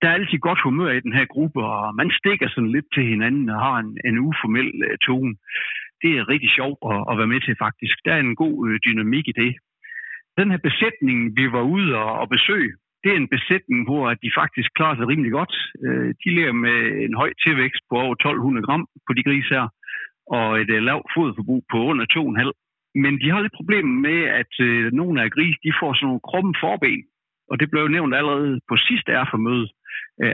Der 0.00 0.08
er 0.08 0.14
altid 0.18 0.38
godt 0.38 0.60
humør 0.62 0.90
i 0.92 1.00
den 1.00 1.12
her 1.12 1.26
gruppe, 1.34 1.60
og 1.64 1.94
man 1.94 2.10
stikker 2.10 2.48
sådan 2.48 2.72
lidt 2.72 2.88
til 2.94 3.04
hinanden 3.12 3.48
og 3.48 3.58
har 3.66 3.76
en, 3.78 3.98
en 4.04 4.18
uformel 4.18 4.68
øh, 4.86 4.98
tone. 5.06 5.34
Det 6.02 6.10
er 6.18 6.28
rigtig 6.32 6.50
sjovt 6.58 6.78
at, 6.92 7.00
at 7.10 7.18
være 7.18 7.32
med 7.34 7.40
til 7.40 7.56
faktisk. 7.58 7.96
Der 8.04 8.12
er 8.14 8.20
en 8.20 8.36
god 8.36 8.68
øh, 8.68 8.80
dynamik 8.86 9.28
i 9.28 9.38
det. 9.42 9.52
Den 10.38 10.50
her 10.50 10.60
besætning, 10.68 11.18
vi 11.38 11.52
var 11.52 11.62
ude 11.74 11.96
og, 12.02 12.12
og 12.20 12.28
besøge, 12.28 12.72
det 13.06 13.14
er 13.14 13.22
en 13.22 13.34
besætning, 13.36 13.80
hvor 13.88 14.04
de 14.24 14.30
faktisk 14.40 14.68
klarer 14.78 14.96
sig 14.96 15.06
rimelig 15.08 15.32
godt. 15.38 15.54
Øh, 15.84 16.08
de 16.22 16.28
lever 16.36 16.56
med 16.66 16.78
en 17.06 17.14
høj 17.20 17.30
tilvækst 17.44 17.82
på 17.88 17.94
over 18.04 18.14
1200 18.14 18.66
gram 18.66 18.84
på 19.06 19.12
de 19.16 19.26
grise 19.28 19.50
her, 19.54 19.66
og 20.36 20.46
et 20.62 20.70
øh, 20.76 20.82
lavt 20.88 21.08
foderforbrug 21.14 21.62
på 21.72 21.78
under 21.90 22.04
2,5. 22.14 22.50
Men 23.04 23.12
de 23.22 23.30
har 23.30 23.40
lidt 23.40 23.58
problemer 23.60 23.94
med, 24.08 24.20
at 24.40 24.52
øh, 24.68 24.92
nogle 25.00 25.16
af 25.22 25.30
grise 25.36 25.58
de 25.66 25.78
får 25.80 25.90
sådan 25.94 26.06
nogle 26.06 26.26
krumme 26.28 26.54
forben. 26.62 27.02
Og 27.50 27.54
det 27.60 27.70
blev 27.70 27.84
nævnt 27.88 28.14
allerede 28.14 28.60
på 28.68 28.76
sidste 28.88 29.10
erfermøde, 29.20 29.68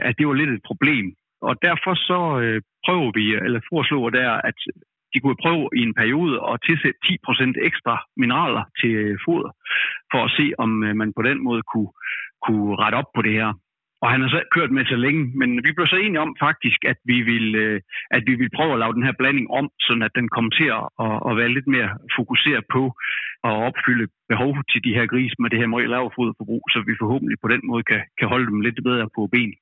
at 0.07 0.15
det 0.17 0.27
var 0.27 0.33
lidt 0.33 0.49
et 0.49 0.67
problem. 0.69 1.05
Og 1.47 1.53
derfor 1.67 1.93
så 2.09 2.19
prøver 2.85 3.11
vi, 3.17 3.25
eller 3.45 3.59
foreslår 3.71 4.09
der, 4.09 4.31
at 4.49 4.59
de 5.13 5.19
kunne 5.19 5.43
prøve 5.45 5.63
i 5.79 5.81
en 5.87 5.93
periode 6.01 6.35
at 6.51 6.59
tilsætte 6.67 6.99
10% 7.05 7.67
ekstra 7.69 7.95
mineraler 8.17 8.63
til 8.79 8.93
foder, 9.25 9.51
for 10.11 10.19
at 10.25 10.33
se, 10.37 10.45
om 10.57 10.83
øh, 10.83 10.95
man 10.95 11.13
på 11.17 11.21
den 11.29 11.43
måde 11.47 11.61
kunne, 11.71 11.91
kunne 12.45 12.75
rette 12.81 12.95
op 12.95 13.09
på 13.15 13.21
det 13.21 13.33
her. 13.39 13.49
Og 14.03 14.11
han 14.11 14.21
har 14.21 14.29
så 14.29 14.41
kørt 14.55 14.71
med 14.71 14.85
så 14.85 14.97
længe, 15.05 15.23
men 15.39 15.49
vi 15.65 15.71
blev 15.75 15.87
så 15.87 15.95
enige 15.95 16.23
om 16.25 16.35
faktisk, 16.47 16.79
at 16.91 16.99
vi 17.11 17.17
ville, 17.31 17.57
øh, 17.57 17.81
at 18.11 18.23
vi 18.27 18.33
ville 18.39 18.55
prøve 18.57 18.73
at 18.73 18.79
lave 18.79 18.93
den 18.97 19.07
her 19.07 19.15
blanding 19.19 19.47
om, 19.59 19.65
så 19.85 19.91
at 20.07 20.15
den 20.19 20.27
kommer 20.35 20.51
til 20.59 20.67
at, 20.79 20.85
at 21.27 21.33
være 21.39 21.55
lidt 21.55 21.67
mere 21.75 21.89
fokuseret 22.17 22.63
på 22.75 22.83
at 23.49 23.53
opfylde 23.67 24.07
behov 24.31 24.51
til 24.71 24.81
de 24.85 24.95
her 24.97 25.05
grise 25.13 25.35
med 25.39 25.49
det 25.49 25.59
her 25.59 25.73
meget 25.73 25.89
lave 25.95 26.15
foderforbrug, 26.15 26.63
så 26.73 26.77
vi 26.87 27.01
forhåbentlig 27.01 27.37
på 27.41 27.47
den 27.53 27.61
måde 27.69 27.83
kan, 27.91 28.01
kan 28.19 28.27
holde 28.33 28.47
dem 28.51 28.61
lidt 28.61 28.79
bedre 28.89 29.07
på 29.15 29.21
ben. 29.33 29.53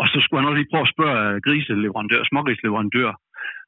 Og 0.00 0.06
så 0.12 0.18
skulle 0.20 0.40
han 0.40 0.48
også 0.48 0.60
lige 0.60 0.72
prøve 0.72 0.86
at 0.86 0.94
spørge 0.94 1.40
griseleverandør, 1.46 2.22
smågrisleverandør, 2.30 3.10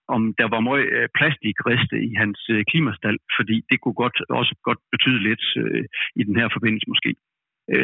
om 0.09 0.35
der 0.41 0.49
var 0.55 0.61
meget 0.61 0.87
øh, 0.97 1.09
plastikreste 1.19 1.97
i 2.09 2.11
hans 2.23 2.41
øh, 2.55 2.65
klimastal, 2.71 3.17
fordi 3.37 3.57
det 3.71 3.81
kunne 3.81 3.99
godt, 4.05 4.17
også 4.41 4.55
godt 4.69 4.81
betyde 4.95 5.21
lidt 5.29 5.45
øh, 5.63 5.85
i 6.21 6.23
den 6.29 6.37
her 6.41 6.49
forbindelse 6.53 6.89
måske. 6.89 7.15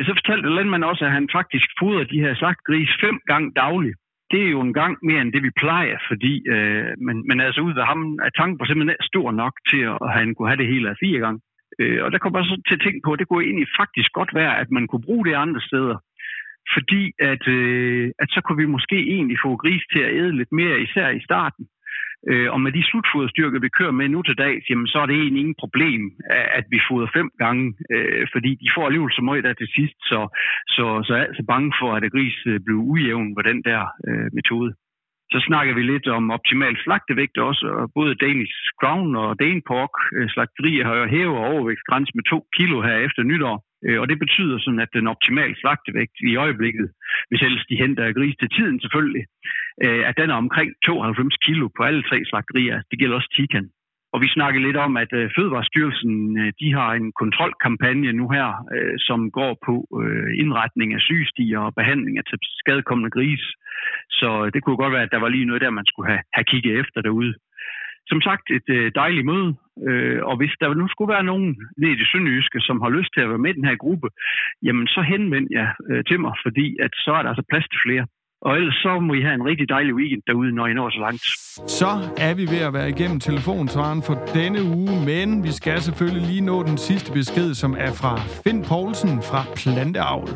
Så 0.07 0.13
fortalte 0.19 0.55
landmanden 0.57 0.91
også, 0.91 1.05
at 1.05 1.13
han 1.19 1.29
faktisk 1.39 1.69
fodrer 1.81 2.05
de 2.05 2.21
her 2.25 2.35
slagtgris 2.35 2.91
fem 3.01 3.17
gange 3.27 3.53
dagligt. 3.57 3.97
Det 4.31 4.41
er 4.43 4.51
jo 4.57 4.61
en 4.61 4.75
gang 4.81 4.95
mere 5.03 5.21
end 5.21 5.33
det, 5.33 5.43
vi 5.43 5.59
plejer, 5.63 5.99
fordi 6.09 6.33
øh, 6.55 6.91
men, 7.07 7.17
men 7.29 7.41
altså 7.41 7.61
ud 7.61 7.75
af 7.83 7.87
ham 7.87 8.01
er 8.27 8.31
tanken 8.39 8.59
på 8.59 8.65
simpelthen 8.65 8.97
er 9.01 9.11
stor 9.13 9.33
nok 9.33 9.55
til, 9.71 9.83
at 10.05 10.11
han 10.19 10.35
kunne 10.35 10.49
have 10.49 10.63
det 10.63 10.73
hele 10.73 10.91
af 10.91 10.97
fire 11.05 11.21
gange. 11.25 11.41
Øh, 11.81 12.05
og 12.05 12.13
der 12.13 12.19
kommer 12.19 12.43
så 12.43 12.63
til 12.69 12.79
at 12.79 12.85
tænke 12.85 13.01
på, 13.05 13.13
at 13.13 13.19
det 13.19 13.29
kunne 13.29 13.45
egentlig 13.45 13.69
faktisk 13.81 14.11
godt 14.13 14.35
være, 14.35 14.55
at 14.63 14.71
man 14.71 14.87
kunne 14.87 15.07
bruge 15.09 15.27
det 15.27 15.35
andre 15.35 15.61
steder. 15.61 15.97
Fordi 16.75 17.03
at, 17.33 17.45
øh, 17.49 18.11
at 18.23 18.29
så 18.35 18.41
kunne 18.41 18.61
vi 18.63 18.75
måske 18.77 18.99
egentlig 19.15 19.39
få 19.45 19.57
gris 19.57 19.85
til 19.93 20.03
at 20.03 20.15
æde 20.21 20.37
lidt 20.37 20.53
mere, 20.53 20.83
især 20.87 21.09
i 21.09 21.25
starten. 21.29 21.65
Øh, 22.31 22.49
og 22.55 22.61
med 22.61 22.73
de 22.73 22.83
slutfoderstyrker, 22.89 23.61
vi 23.61 23.77
kører 23.79 23.99
med 24.01 24.09
nu 24.09 24.23
til 24.23 24.39
dags, 24.39 24.65
jamen, 24.71 24.87
så 24.87 24.99
er 24.99 25.07
det 25.07 25.17
egentlig 25.17 25.41
ingen 25.41 25.63
problem, 25.65 26.03
at 26.59 26.65
vi 26.71 26.79
fodrer 26.89 27.11
fem 27.19 27.29
gange, 27.39 27.65
øh, 27.95 28.27
fordi 28.33 28.51
de 28.63 28.69
får 28.75 28.87
alligevel 28.87 29.13
så 29.13 29.23
meget 29.23 29.45
der 29.45 29.53
til 29.53 29.69
sidst, 29.77 29.99
så, 30.11 30.21
så, 30.75 30.85
så 31.07 31.11
er 31.13 31.19
jeg 31.19 31.27
altså 31.27 31.45
bange 31.53 31.73
for, 31.81 31.91
at 31.95 32.13
gris 32.13 32.39
øh, 32.47 32.61
bliver 32.65 32.83
ujævn 32.91 33.35
på 33.35 33.43
den 33.43 33.59
der 33.69 33.81
øh, 34.09 34.29
metode. 34.39 34.71
Så 35.33 35.39
snakker 35.49 35.75
vi 35.75 35.83
lidt 35.83 36.07
om 36.17 36.31
optimal 36.31 36.77
slagtevægt 36.85 37.39
også, 37.39 37.67
og 37.81 37.91
både 37.99 38.21
Danish 38.25 38.57
Crown 38.81 39.17
og 39.17 39.39
Dane 39.41 39.63
Pork 39.71 39.95
øh, 40.17 40.29
slagterier 40.35 40.85
har 40.89 40.97
jo 40.97 41.07
hævet 41.15 41.39
overvægtsgrænsen 41.53 42.17
med 42.19 42.25
2 42.25 42.47
kilo 42.57 42.77
her 42.87 42.97
efter 43.07 43.23
nytår. 43.23 43.57
Øh, 43.87 44.01
og 44.01 44.07
det 44.11 44.19
betyder 44.25 44.59
sådan, 44.59 44.85
at 44.85 44.95
den 44.99 45.07
optimale 45.15 45.57
slagtevægt 45.61 46.17
i 46.31 46.37
øjeblikket, 46.37 46.89
hvis 47.29 47.43
ellers 47.47 47.67
de 47.71 47.81
henter 47.83 48.13
gris 48.19 48.37
til 48.41 48.51
tiden 48.57 48.81
selvfølgelig, 48.81 49.25
øh, 49.85 50.03
at 50.09 50.17
den 50.21 50.31
er 50.31 50.35
omkring 50.45 50.71
92 50.85 51.37
kilo 51.47 51.69
på 51.77 51.83
alle 51.89 52.03
tre 52.03 52.19
slagterier. 52.31 52.83
Det 52.91 52.99
gælder 52.99 53.17
også 53.17 53.33
Tikan. 53.37 53.69
Og 54.13 54.19
vi 54.21 54.29
snakkede 54.37 54.67
lidt 54.67 54.77
om, 54.87 54.97
at 54.97 55.13
øh, 55.13 55.31
Fødevarestyrelsen 55.37 56.15
øh, 56.41 56.53
de 56.61 56.69
har 56.79 56.91
en 56.93 57.13
kontrolkampagne 57.13 58.13
nu 58.13 58.27
her, 58.37 58.49
øh, 58.77 58.95
som 58.99 59.31
går 59.31 59.53
på 59.67 59.75
øh, 60.03 60.31
indretning 60.43 60.95
af 60.95 61.01
sygestiger 61.01 61.61
og 61.67 61.75
behandling 61.75 62.19
af 62.19 62.25
skadekommende 62.61 63.11
gris. 63.11 63.45
Så 64.11 64.29
øh, 64.45 64.53
det 64.53 64.63
kunne 64.63 64.83
godt 64.83 64.93
være, 64.93 65.07
at 65.07 65.15
der 65.15 65.23
var 65.25 65.29
lige 65.29 65.49
noget 65.49 65.63
der, 65.63 65.71
man 65.71 65.87
skulle 65.89 66.09
have, 66.13 66.23
have 66.37 66.45
kigget 66.53 66.81
efter 66.81 67.01
derude. 67.01 67.35
Som 68.11 68.21
sagt, 68.21 68.45
et 68.51 68.69
øh, 68.79 68.93
dejligt 68.95 69.27
møde, 69.27 69.51
øh, 69.89 70.21
og 70.29 70.37
hvis 70.37 70.55
der 70.61 70.75
nu 70.75 70.89
skulle 70.89 71.13
være 71.15 71.31
nogen 71.31 71.49
nede 71.81 71.93
i 71.93 72.01
det 72.01 72.09
sønderjyske, 72.13 72.61
som 72.61 72.81
har 72.81 72.91
lyst 72.99 73.11
til 73.15 73.21
at 73.21 73.31
være 73.31 73.45
med 73.45 73.51
i 73.51 73.59
den 73.59 73.69
her 73.71 73.77
gruppe, 73.85 74.09
jamen 74.67 74.87
så 74.87 75.01
henvend 75.03 75.49
jer 75.57 75.69
øh, 75.91 76.05
til 76.09 76.21
mig, 76.21 76.35
fordi 76.45 76.67
at 76.85 76.93
så 77.05 77.11
er 77.13 77.23
der 77.23 77.29
altså 77.29 77.47
plads 77.51 77.69
til 77.69 77.81
flere. 77.87 78.07
Og 78.47 78.53
ellers 78.59 78.79
så 78.85 78.93
må 79.07 79.13
I 79.21 79.23
have 79.27 79.37
en 79.41 79.47
rigtig 79.51 79.69
dejlig 79.77 79.95
weekend 80.01 80.23
derude, 80.27 80.53
når 80.59 80.67
I 80.67 80.75
når 80.75 80.89
så 80.97 81.01
langt. 81.07 81.25
Så 81.81 81.91
er 82.27 82.33
vi 82.41 82.45
ved 82.55 82.63
at 82.69 82.73
være 82.79 82.89
igennem 82.95 83.21
telefonsvaren 83.29 84.01
for 84.09 84.17
denne 84.39 84.61
uge, 84.81 84.95
men 85.11 85.29
vi 85.47 85.53
skal 85.61 85.79
selvfølgelig 85.89 86.25
lige 86.33 86.45
nå 86.51 86.57
den 86.71 86.79
sidste 86.89 87.09
besked, 87.19 87.49
som 87.63 87.73
er 87.87 87.93
fra 88.01 88.13
Finn 88.43 88.61
Poulsen 88.71 89.15
fra 89.29 89.41
Planteavl. 89.59 90.31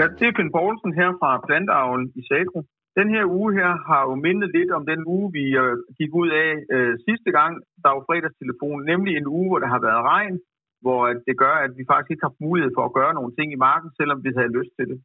Ja, 0.00 0.06
det 0.18 0.26
er 0.28 0.34
Finn 0.38 0.52
Poulsen 0.56 0.92
her 1.00 1.10
fra 1.20 1.30
Planteavl 1.46 2.02
i 2.20 2.22
Sagro. 2.28 2.60
Den 2.98 3.08
her 3.14 3.24
uge 3.38 3.50
her 3.58 3.70
har 3.88 4.02
jo 4.08 4.14
mindet 4.26 4.48
lidt 4.56 4.70
om 4.78 4.82
den 4.92 5.00
uge, 5.14 5.26
vi 5.38 5.44
øh, 5.62 5.74
gik 5.98 6.10
ud 6.22 6.30
af 6.44 6.50
øh, 6.74 6.92
sidste 7.06 7.30
gang, 7.38 7.52
der 7.82 7.90
var 7.94 8.02
fredagstelefon, 8.08 8.78
nemlig 8.92 9.12
en 9.14 9.28
uge, 9.36 9.48
hvor 9.50 9.60
der 9.64 9.70
har 9.74 9.80
været 9.88 10.02
regn, 10.12 10.36
hvor 10.84 11.02
det 11.26 11.34
gør, 11.44 11.54
at 11.66 11.72
vi 11.78 11.84
faktisk 11.90 12.10
ikke 12.12 12.26
har 12.28 12.36
mulighed 12.46 12.70
for 12.76 12.84
at 12.86 12.96
gøre 12.98 13.16
nogle 13.18 13.32
ting 13.38 13.48
i 13.52 13.62
marken, 13.68 13.90
selvom 13.98 14.18
vi 14.24 14.30
havde 14.38 14.56
lyst 14.58 14.72
til 14.78 14.86
det. 14.90 14.98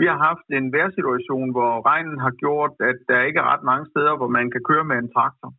Vi 0.00 0.04
har 0.10 0.18
haft 0.28 0.46
en 0.58 0.66
vejrsituation, 0.76 1.48
hvor 1.56 1.72
regnen 1.90 2.18
har 2.24 2.34
gjort, 2.42 2.72
at 2.90 2.98
der 3.10 3.26
ikke 3.28 3.40
er 3.42 3.50
ret 3.52 3.64
mange 3.70 3.86
steder, 3.92 4.14
hvor 4.18 4.30
man 4.38 4.46
kan 4.54 4.62
køre 4.70 4.84
med 4.90 4.96
en 4.98 5.12
traktor. 5.14 5.50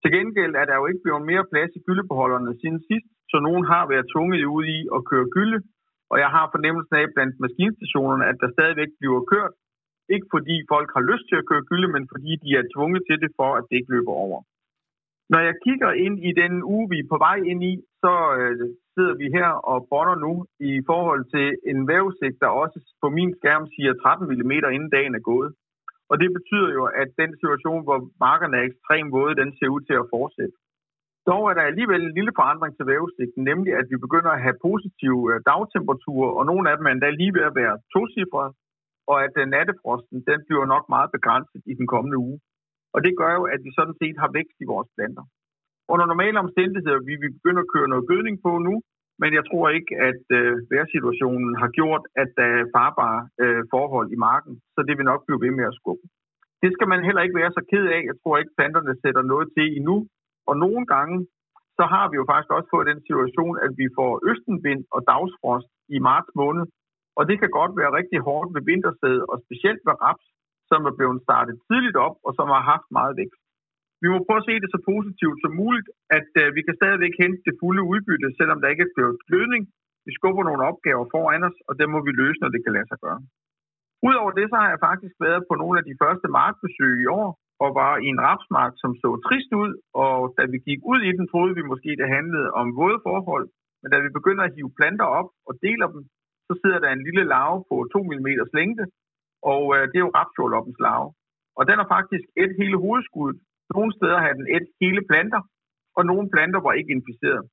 Til 0.00 0.10
gengæld 0.16 0.54
er 0.60 0.66
der 0.66 0.76
jo 0.80 0.84
ikke 0.90 1.04
blevet 1.04 1.24
mere 1.30 1.44
plads 1.52 1.72
i 1.78 1.84
gyldebeholderne 1.86 2.52
siden 2.60 2.80
sidst, 2.88 3.08
så 3.30 3.36
nogen 3.46 3.64
har 3.72 3.84
været 3.92 4.10
tvunget 4.12 4.44
ud 4.56 4.64
i 4.76 4.80
at 4.96 5.00
køre 5.10 5.26
gylde, 5.36 5.58
og 6.12 6.16
jeg 6.22 6.30
har 6.36 6.44
fornemmelsen 6.54 6.94
af 7.00 7.06
blandt 7.14 7.34
maskinstationerne, 7.44 8.24
at 8.30 8.36
der 8.42 8.54
stadigvæk 8.56 8.90
bliver 9.00 9.22
kørt. 9.32 9.54
Ikke 10.14 10.28
fordi 10.34 10.56
folk 10.72 10.88
har 10.96 11.04
lyst 11.10 11.24
til 11.28 11.36
at 11.40 11.48
køre 11.50 11.68
gylde, 11.70 11.88
men 11.94 12.04
fordi 12.12 12.32
de 12.44 12.50
er 12.60 12.70
tvunget 12.74 13.02
til 13.08 13.18
det 13.22 13.30
for, 13.38 13.50
at 13.58 13.64
det 13.68 13.76
ikke 13.76 13.94
løber 13.96 14.14
over. 14.26 14.38
Når 15.32 15.40
jeg 15.48 15.54
kigger 15.64 15.90
ind 16.04 16.16
i 16.28 16.30
den 16.42 16.54
uge, 16.74 16.86
vi 16.92 16.98
er 17.00 17.10
på 17.12 17.18
vej 17.26 17.38
ind 17.50 17.62
i, 17.72 17.74
så 18.02 18.12
øh, 18.38 18.54
sidder 19.00 19.20
vi 19.22 19.28
her 19.38 19.50
og 19.72 19.78
bonder 19.92 20.16
nu 20.26 20.32
i 20.70 20.72
forhold 20.90 21.22
til 21.34 21.46
en 21.70 21.80
vævesigt, 21.92 22.36
der 22.42 22.58
også 22.62 22.78
på 23.02 23.08
min 23.18 23.30
skærm 23.38 23.64
siger 23.74 23.92
13 23.94 24.28
mm 24.40 24.52
inden 24.76 24.90
dagen 24.96 25.14
er 25.18 25.24
gået. 25.32 25.50
Og 26.10 26.16
det 26.22 26.30
betyder 26.38 26.70
jo, 26.78 26.84
at 27.02 27.08
den 27.22 27.30
situation, 27.40 27.80
hvor 27.86 27.98
markerne 28.26 28.56
er 28.60 28.68
ekstremt 28.70 29.12
våde, 29.16 29.40
den 29.42 29.50
ser 29.58 29.68
ud 29.76 29.82
til 29.88 29.96
at 30.02 30.10
fortsætte. 30.14 30.56
Dog 31.30 31.42
er 31.50 31.54
der 31.56 31.70
alligevel 31.70 32.02
en 32.04 32.16
lille 32.18 32.32
forandring 32.38 32.72
til 32.74 32.88
vævesigten, 32.92 33.42
nemlig 33.50 33.72
at 33.80 33.86
vi 33.92 33.96
begynder 34.06 34.30
at 34.34 34.44
have 34.46 34.62
positive 34.68 35.22
øh, 35.30 35.38
dagtemperaturer, 35.50 36.30
og 36.38 36.42
nogle 36.50 36.64
af 36.70 36.74
dem 36.76 36.86
er 36.86 36.92
endda 36.94 37.10
lige 37.10 37.34
ved 37.36 37.44
at 37.50 37.56
være 37.60 37.74
tocifrede, 37.92 38.52
og 39.10 39.16
at 39.26 39.34
øh, 39.40 39.46
nattefrosten 39.54 40.18
den 40.30 40.40
bliver 40.48 40.66
nok 40.74 40.84
meget 40.94 41.10
begrænset 41.16 41.62
i 41.72 41.74
den 41.80 41.86
kommende 41.94 42.18
uge. 42.26 42.38
Og 42.94 42.98
det 43.04 43.12
gør 43.20 43.32
jo, 43.38 43.44
at 43.54 43.60
vi 43.66 43.70
sådan 43.78 43.96
set 44.00 44.16
har 44.22 44.30
vækst 44.38 44.56
i 44.64 44.70
vores 44.72 44.88
planter. 44.96 45.24
Under 45.92 46.06
normale 46.12 46.38
omstændigheder 46.44 47.00
vil 47.08 47.18
vi 47.24 47.28
begynde 47.36 47.62
at 47.64 47.70
køre 47.74 47.88
noget 47.92 48.08
gødning 48.10 48.36
på 48.46 48.52
nu, 48.68 48.74
men 49.22 49.30
jeg 49.38 49.44
tror 49.50 49.66
ikke, 49.78 49.92
at 50.08 50.22
øh, 50.38 50.52
vejrsituationen 50.72 51.52
har 51.62 51.70
gjort, 51.78 52.02
at 52.22 52.30
der 52.38 52.48
er 52.58 52.70
farbare 52.76 53.20
øh, 53.42 53.62
forhold 53.74 54.08
i 54.14 54.22
marken, 54.28 54.54
så 54.74 54.80
det 54.88 54.94
vil 54.98 55.10
nok 55.10 55.22
blive 55.26 55.42
ved 55.44 55.52
med 55.58 55.66
at 55.70 55.78
skubbe. 55.80 56.04
Det 56.62 56.70
skal 56.74 56.88
man 56.92 57.04
heller 57.06 57.22
ikke 57.24 57.40
være 57.40 57.52
så 57.58 57.62
ked 57.70 57.84
af. 57.96 58.00
Jeg 58.10 58.16
tror 58.18 58.34
ikke, 58.38 58.56
planterne 58.58 58.94
sætter 59.02 59.22
noget 59.32 59.46
til 59.56 59.66
endnu. 59.78 59.96
Og 60.48 60.54
nogle 60.64 60.84
gange, 60.94 61.16
så 61.78 61.84
har 61.92 62.04
vi 62.10 62.14
jo 62.20 62.24
faktisk 62.30 62.52
også 62.56 62.68
fået 62.74 62.90
den 62.92 63.00
situation, 63.08 63.54
at 63.64 63.72
vi 63.80 63.86
får 63.98 64.12
østenvind 64.30 64.82
og 64.94 65.00
dagsfrost 65.10 65.70
i 65.96 65.98
marts 66.08 66.32
måned. 66.40 66.64
Og 67.18 67.22
det 67.28 67.36
kan 67.40 67.50
godt 67.58 67.72
være 67.80 67.96
rigtig 67.98 68.20
hårdt 68.28 68.48
ved 68.54 68.62
vintersæd, 68.70 69.18
og 69.30 69.36
specielt 69.44 69.82
ved 69.88 69.96
raps, 70.06 70.26
som 70.70 70.80
er 70.90 70.94
blevet 70.98 71.22
startet 71.26 71.56
tidligt 71.68 71.98
op, 72.06 72.16
og 72.26 72.32
som 72.38 72.48
har 72.54 72.62
haft 72.72 72.88
meget 72.98 73.14
vækst. 73.20 73.42
Vi 74.02 74.06
må 74.12 74.16
prøve 74.26 74.42
at 74.42 74.48
se 74.48 74.54
det 74.62 74.70
så 74.72 74.80
positivt 74.92 75.38
som 75.40 75.52
muligt, 75.62 75.88
at 76.18 76.30
øh, 76.42 76.46
vi 76.56 76.60
kan 76.66 76.78
stadigvæk 76.80 77.14
hente 77.22 77.40
det 77.46 77.58
fulde 77.60 77.82
udbytte, 77.92 78.28
selvom 78.38 78.58
der 78.60 78.72
ikke 78.72 78.86
er 78.88 78.94
blevet 78.96 79.16
glødning. 79.28 79.62
Vi 80.06 80.12
skubber 80.18 80.42
nogle 80.44 80.66
opgaver 80.70 81.06
foran 81.14 81.42
os, 81.48 81.58
og 81.68 81.74
dem 81.80 81.88
må 81.94 82.00
vi 82.06 82.12
løse, 82.22 82.40
når 82.40 82.50
det 82.54 82.60
kan 82.62 82.74
lade 82.76 82.88
sig 82.90 82.98
gøre. 83.06 83.20
Udover 84.08 84.32
det, 84.38 84.46
så 84.48 84.56
har 84.62 84.68
jeg 84.72 84.84
faktisk 84.88 85.14
været 85.26 85.42
på 85.48 85.54
nogle 85.62 85.76
af 85.80 85.84
de 85.88 85.98
første 86.02 86.28
markbesøg 86.38 86.94
i 87.04 87.10
år, 87.20 87.28
og 87.64 87.68
var 87.80 87.92
i 88.04 88.06
en 88.14 88.20
rapsmark, 88.28 88.72
som 88.82 88.92
så 89.02 89.10
trist 89.26 89.52
ud, 89.62 89.72
og 90.04 90.16
da 90.36 90.42
vi 90.52 90.58
gik 90.68 90.80
ud 90.92 91.00
i 91.08 91.12
den, 91.18 91.24
troede 91.32 91.54
vi 91.58 91.62
måske, 91.72 91.90
det 92.00 92.14
handlede 92.16 92.48
om 92.60 92.66
våde 92.80 93.00
forhold, 93.08 93.46
men 93.80 93.88
da 93.92 93.98
vi 94.04 94.16
begynder 94.18 94.44
at 94.44 94.54
hive 94.56 94.72
planter 94.78 95.08
op 95.18 95.28
og 95.48 95.52
deler 95.66 95.88
dem, 95.94 96.02
så 96.46 96.52
sidder 96.60 96.78
der 96.80 96.90
en 96.92 97.04
lille 97.06 97.24
larve 97.32 97.58
på 97.68 97.74
2 97.92 98.02
mm 98.10 98.28
længde, 98.58 98.84
og 99.52 99.62
øh, 99.74 99.82
det 99.90 99.96
er 99.96 100.06
jo 100.06 100.16
rapsjordloppens 100.18 100.80
larve. 100.86 101.08
Og 101.58 101.62
den 101.68 101.76
har 101.80 101.88
faktisk 101.96 102.24
et 102.42 102.52
hele 102.60 102.76
hovedskuddet. 102.84 103.40
Nogle 103.74 103.90
steder 103.98 104.18
havde 104.24 104.38
den 104.40 104.48
et 104.56 104.66
hele 104.82 105.02
planter, 105.10 105.40
og 105.96 106.02
nogle 106.10 106.26
planter 106.34 106.60
var 106.66 106.72
ikke 106.78 106.94
inficeret. 106.98 107.44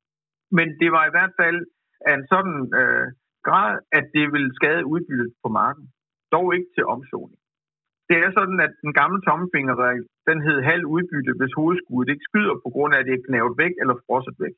Men 0.58 0.68
det 0.82 0.90
var 0.96 1.04
i 1.06 1.14
hvert 1.16 1.34
fald 1.42 1.60
af 2.08 2.14
en 2.20 2.26
sådan 2.34 2.58
øh, 2.80 3.06
grad, 3.48 3.74
at 3.98 4.06
det 4.16 4.26
ville 4.34 4.52
skade 4.60 4.84
udbyttet 4.94 5.30
på 5.44 5.48
marken. 5.60 5.86
Dog 6.36 6.48
ikke 6.56 6.70
til 6.76 6.86
omsoning. 6.96 7.40
Det 8.10 8.18
er 8.26 8.32
sådan, 8.40 8.60
at 8.66 8.74
den 8.84 8.94
gamle 9.00 9.20
tommefingerregel, 9.28 10.04
den 10.30 10.40
hed 10.46 10.60
halv 10.72 10.86
udbytte, 10.96 11.32
hvis 11.40 11.58
hovedskuddet 11.60 12.12
ikke 12.14 12.28
skyder 12.30 12.56
på 12.64 12.70
grund 12.76 12.92
af, 12.94 13.00
at 13.00 13.08
det 13.08 13.16
er 13.16 13.26
knævet 13.28 13.54
væk 13.64 13.74
eller 13.82 13.96
frosset 14.06 14.38
væk. 14.44 14.56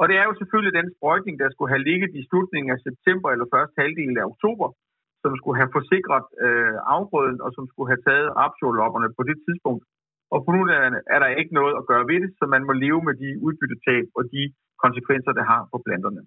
Og 0.00 0.04
det 0.08 0.16
er 0.20 0.26
jo 0.28 0.34
selvfølgelig 0.40 0.74
den 0.80 0.88
sprøjtning, 0.96 1.34
der 1.42 1.48
skulle 1.50 1.72
have 1.74 1.86
ligget 1.90 2.10
i 2.20 2.22
slutningen 2.28 2.70
af 2.74 2.80
september 2.88 3.28
eller 3.30 3.46
første 3.54 3.76
halvdel 3.82 4.14
af 4.20 4.28
oktober, 4.32 4.68
som 5.22 5.32
skulle 5.38 5.58
have 5.60 5.74
forsikret 5.78 6.26
øh, 6.44 6.76
afgrøden 6.96 7.38
og 7.44 7.50
som 7.56 7.64
skulle 7.70 7.88
have 7.92 8.02
taget 8.08 8.28
rapsjordlopperne 8.40 9.08
på 9.18 9.22
det 9.28 9.36
tidspunkt. 9.46 9.84
Og 10.34 10.38
på 10.44 10.50
nuværende 10.56 11.00
er 11.14 11.18
der 11.24 11.38
ikke 11.40 11.54
noget 11.60 11.74
at 11.80 11.86
gøre 11.90 12.04
ved 12.10 12.18
det, 12.24 12.30
så 12.38 12.44
man 12.54 12.62
må 12.68 12.72
leve 12.84 13.00
med 13.08 13.14
de 13.22 13.28
udbyttetab 13.46 14.04
og 14.18 14.22
de 14.34 14.42
konsekvenser, 14.84 15.32
det 15.38 15.44
har 15.52 15.62
på 15.72 15.78
planterne. 15.86 16.22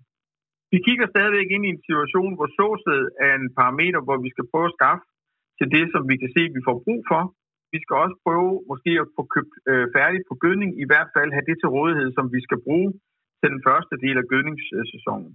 Vi 0.74 0.80
kigger 0.88 1.08
stadigvæk 1.14 1.48
ind 1.56 1.64
i 1.66 1.74
en 1.76 1.84
situation, 1.88 2.32
hvor 2.38 2.50
såsæd 2.58 3.04
er 3.26 3.32
en 3.40 3.48
parameter, 3.60 4.00
hvor 4.06 4.18
vi 4.26 4.30
skal 4.34 4.50
prøve 4.52 4.68
at 4.70 4.78
skaffe 4.78 5.06
til 5.60 5.68
det, 5.76 5.86
som 5.94 6.02
vi 6.12 6.16
kan 6.22 6.32
se, 6.36 6.42
vi 6.58 6.62
får 6.68 6.78
brug 6.86 7.02
for. 7.12 7.22
Vi 7.74 7.80
skal 7.84 7.96
også 8.04 8.16
prøve 8.26 8.52
måske 8.72 8.92
at 9.04 9.08
få 9.16 9.24
købt 9.36 9.54
øh, 9.72 9.86
færdigt 9.96 10.26
på 10.30 10.36
gødning, 10.44 10.70
i 10.84 10.86
hvert 10.90 11.10
fald 11.16 11.30
have 11.36 11.48
det 11.50 11.58
til 11.60 11.74
rådighed, 11.78 12.10
som 12.18 12.26
vi 12.36 12.40
skal 12.48 12.60
bruge 12.68 12.90
til 13.40 13.50
den 13.54 13.62
første 13.68 13.96
del 14.04 14.16
af 14.22 14.26
gødningssæsonen. 14.32 15.32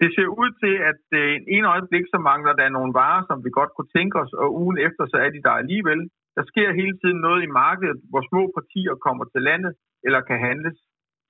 Det 0.00 0.08
ser 0.16 0.28
ud 0.42 0.50
til, 0.62 0.74
at 0.90 1.04
øh, 1.20 1.34
en 1.56 1.64
øjeblik 1.74 2.04
så 2.12 2.18
mangler 2.30 2.54
der 2.60 2.76
nogle 2.76 2.92
varer, 3.00 3.22
som 3.28 3.38
vi 3.44 3.50
godt 3.58 3.72
kunne 3.76 3.94
tænke 3.96 4.16
os, 4.22 4.32
og 4.42 4.48
ugen 4.62 4.78
efter 4.86 5.02
så 5.12 5.16
er 5.24 5.30
de 5.36 5.44
der 5.46 5.54
alligevel. 5.62 6.00
Der 6.36 6.44
sker 6.50 6.68
hele 6.80 6.94
tiden 7.02 7.20
noget 7.26 7.40
i 7.42 7.54
markedet, 7.62 7.98
hvor 8.10 8.22
små 8.30 8.42
partier 8.58 8.94
kommer 9.06 9.24
til 9.32 9.42
landet 9.48 9.72
eller 10.06 10.20
kan 10.28 10.38
handles. 10.48 10.76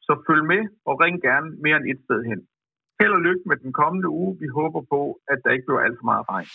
Så 0.07 0.13
følg 0.27 0.45
med 0.53 0.63
og 0.89 0.95
ring 1.03 1.17
gerne 1.29 1.49
mere 1.65 1.77
end 1.81 1.89
et 1.93 2.01
sted 2.07 2.21
hen. 2.31 2.41
Held 3.01 3.13
og 3.19 3.23
lykke 3.29 3.45
med 3.51 3.57
den 3.65 3.73
kommende 3.81 4.09
uge. 4.09 4.33
Vi 4.43 4.49
håber 4.59 4.81
på, 4.95 5.01
at 5.33 5.39
der 5.45 5.51
ikke 5.55 5.67
bliver 5.69 5.83
alt 5.87 5.99
for 6.01 6.09
meget 6.13 6.25
regn. 6.33 6.49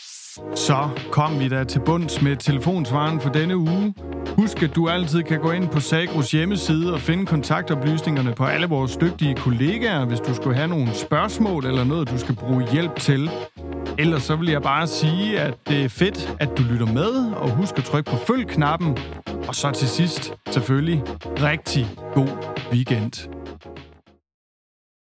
Så 0.67 0.79
kom 1.17 1.31
vi 1.41 1.47
da 1.55 1.63
til 1.63 1.81
bunds 1.89 2.15
med 2.25 2.35
telefonsvaren 2.47 3.17
for 3.23 3.31
denne 3.39 3.55
uge. 3.57 3.85
Husk, 4.39 4.57
at 4.67 4.75
du 4.77 4.81
altid 4.95 5.21
kan 5.31 5.39
gå 5.45 5.51
ind 5.57 5.67
på 5.75 5.79
Sagros 5.89 6.31
hjemmeside 6.35 6.87
og 6.95 6.99
finde 7.09 7.25
kontaktoplysningerne 7.33 8.33
på 8.39 8.45
alle 8.53 8.67
vores 8.75 8.93
dygtige 9.03 9.35
kollegaer, 9.45 10.03
hvis 10.09 10.21
du 10.27 10.31
skulle 10.39 10.55
have 10.61 10.71
nogle 10.75 10.89
spørgsmål 11.05 11.61
eller 11.69 11.85
noget, 11.91 12.05
du 12.13 12.17
skal 12.23 12.35
bruge 12.43 12.61
hjælp 12.73 12.95
til. 13.09 13.21
Ellers 13.97 14.23
så 14.23 14.35
vil 14.35 14.49
jeg 14.49 14.61
bare 14.61 14.87
sige, 14.87 15.39
at 15.39 15.53
det 15.67 15.85
er 15.85 15.89
fedt, 15.89 16.35
at 16.39 16.49
du 16.57 16.63
lytter 16.63 16.93
med, 16.93 17.31
og 17.31 17.49
husk 17.49 17.77
at 17.77 17.83
trykke 17.83 18.11
på 18.11 18.17
følg-knappen. 18.17 18.97
Og 19.47 19.55
så 19.55 19.71
til 19.71 19.87
sidst, 19.87 20.33
selvfølgelig, 20.51 21.03
rigtig 21.41 21.87
god 22.13 22.29
weekend. 22.71 23.34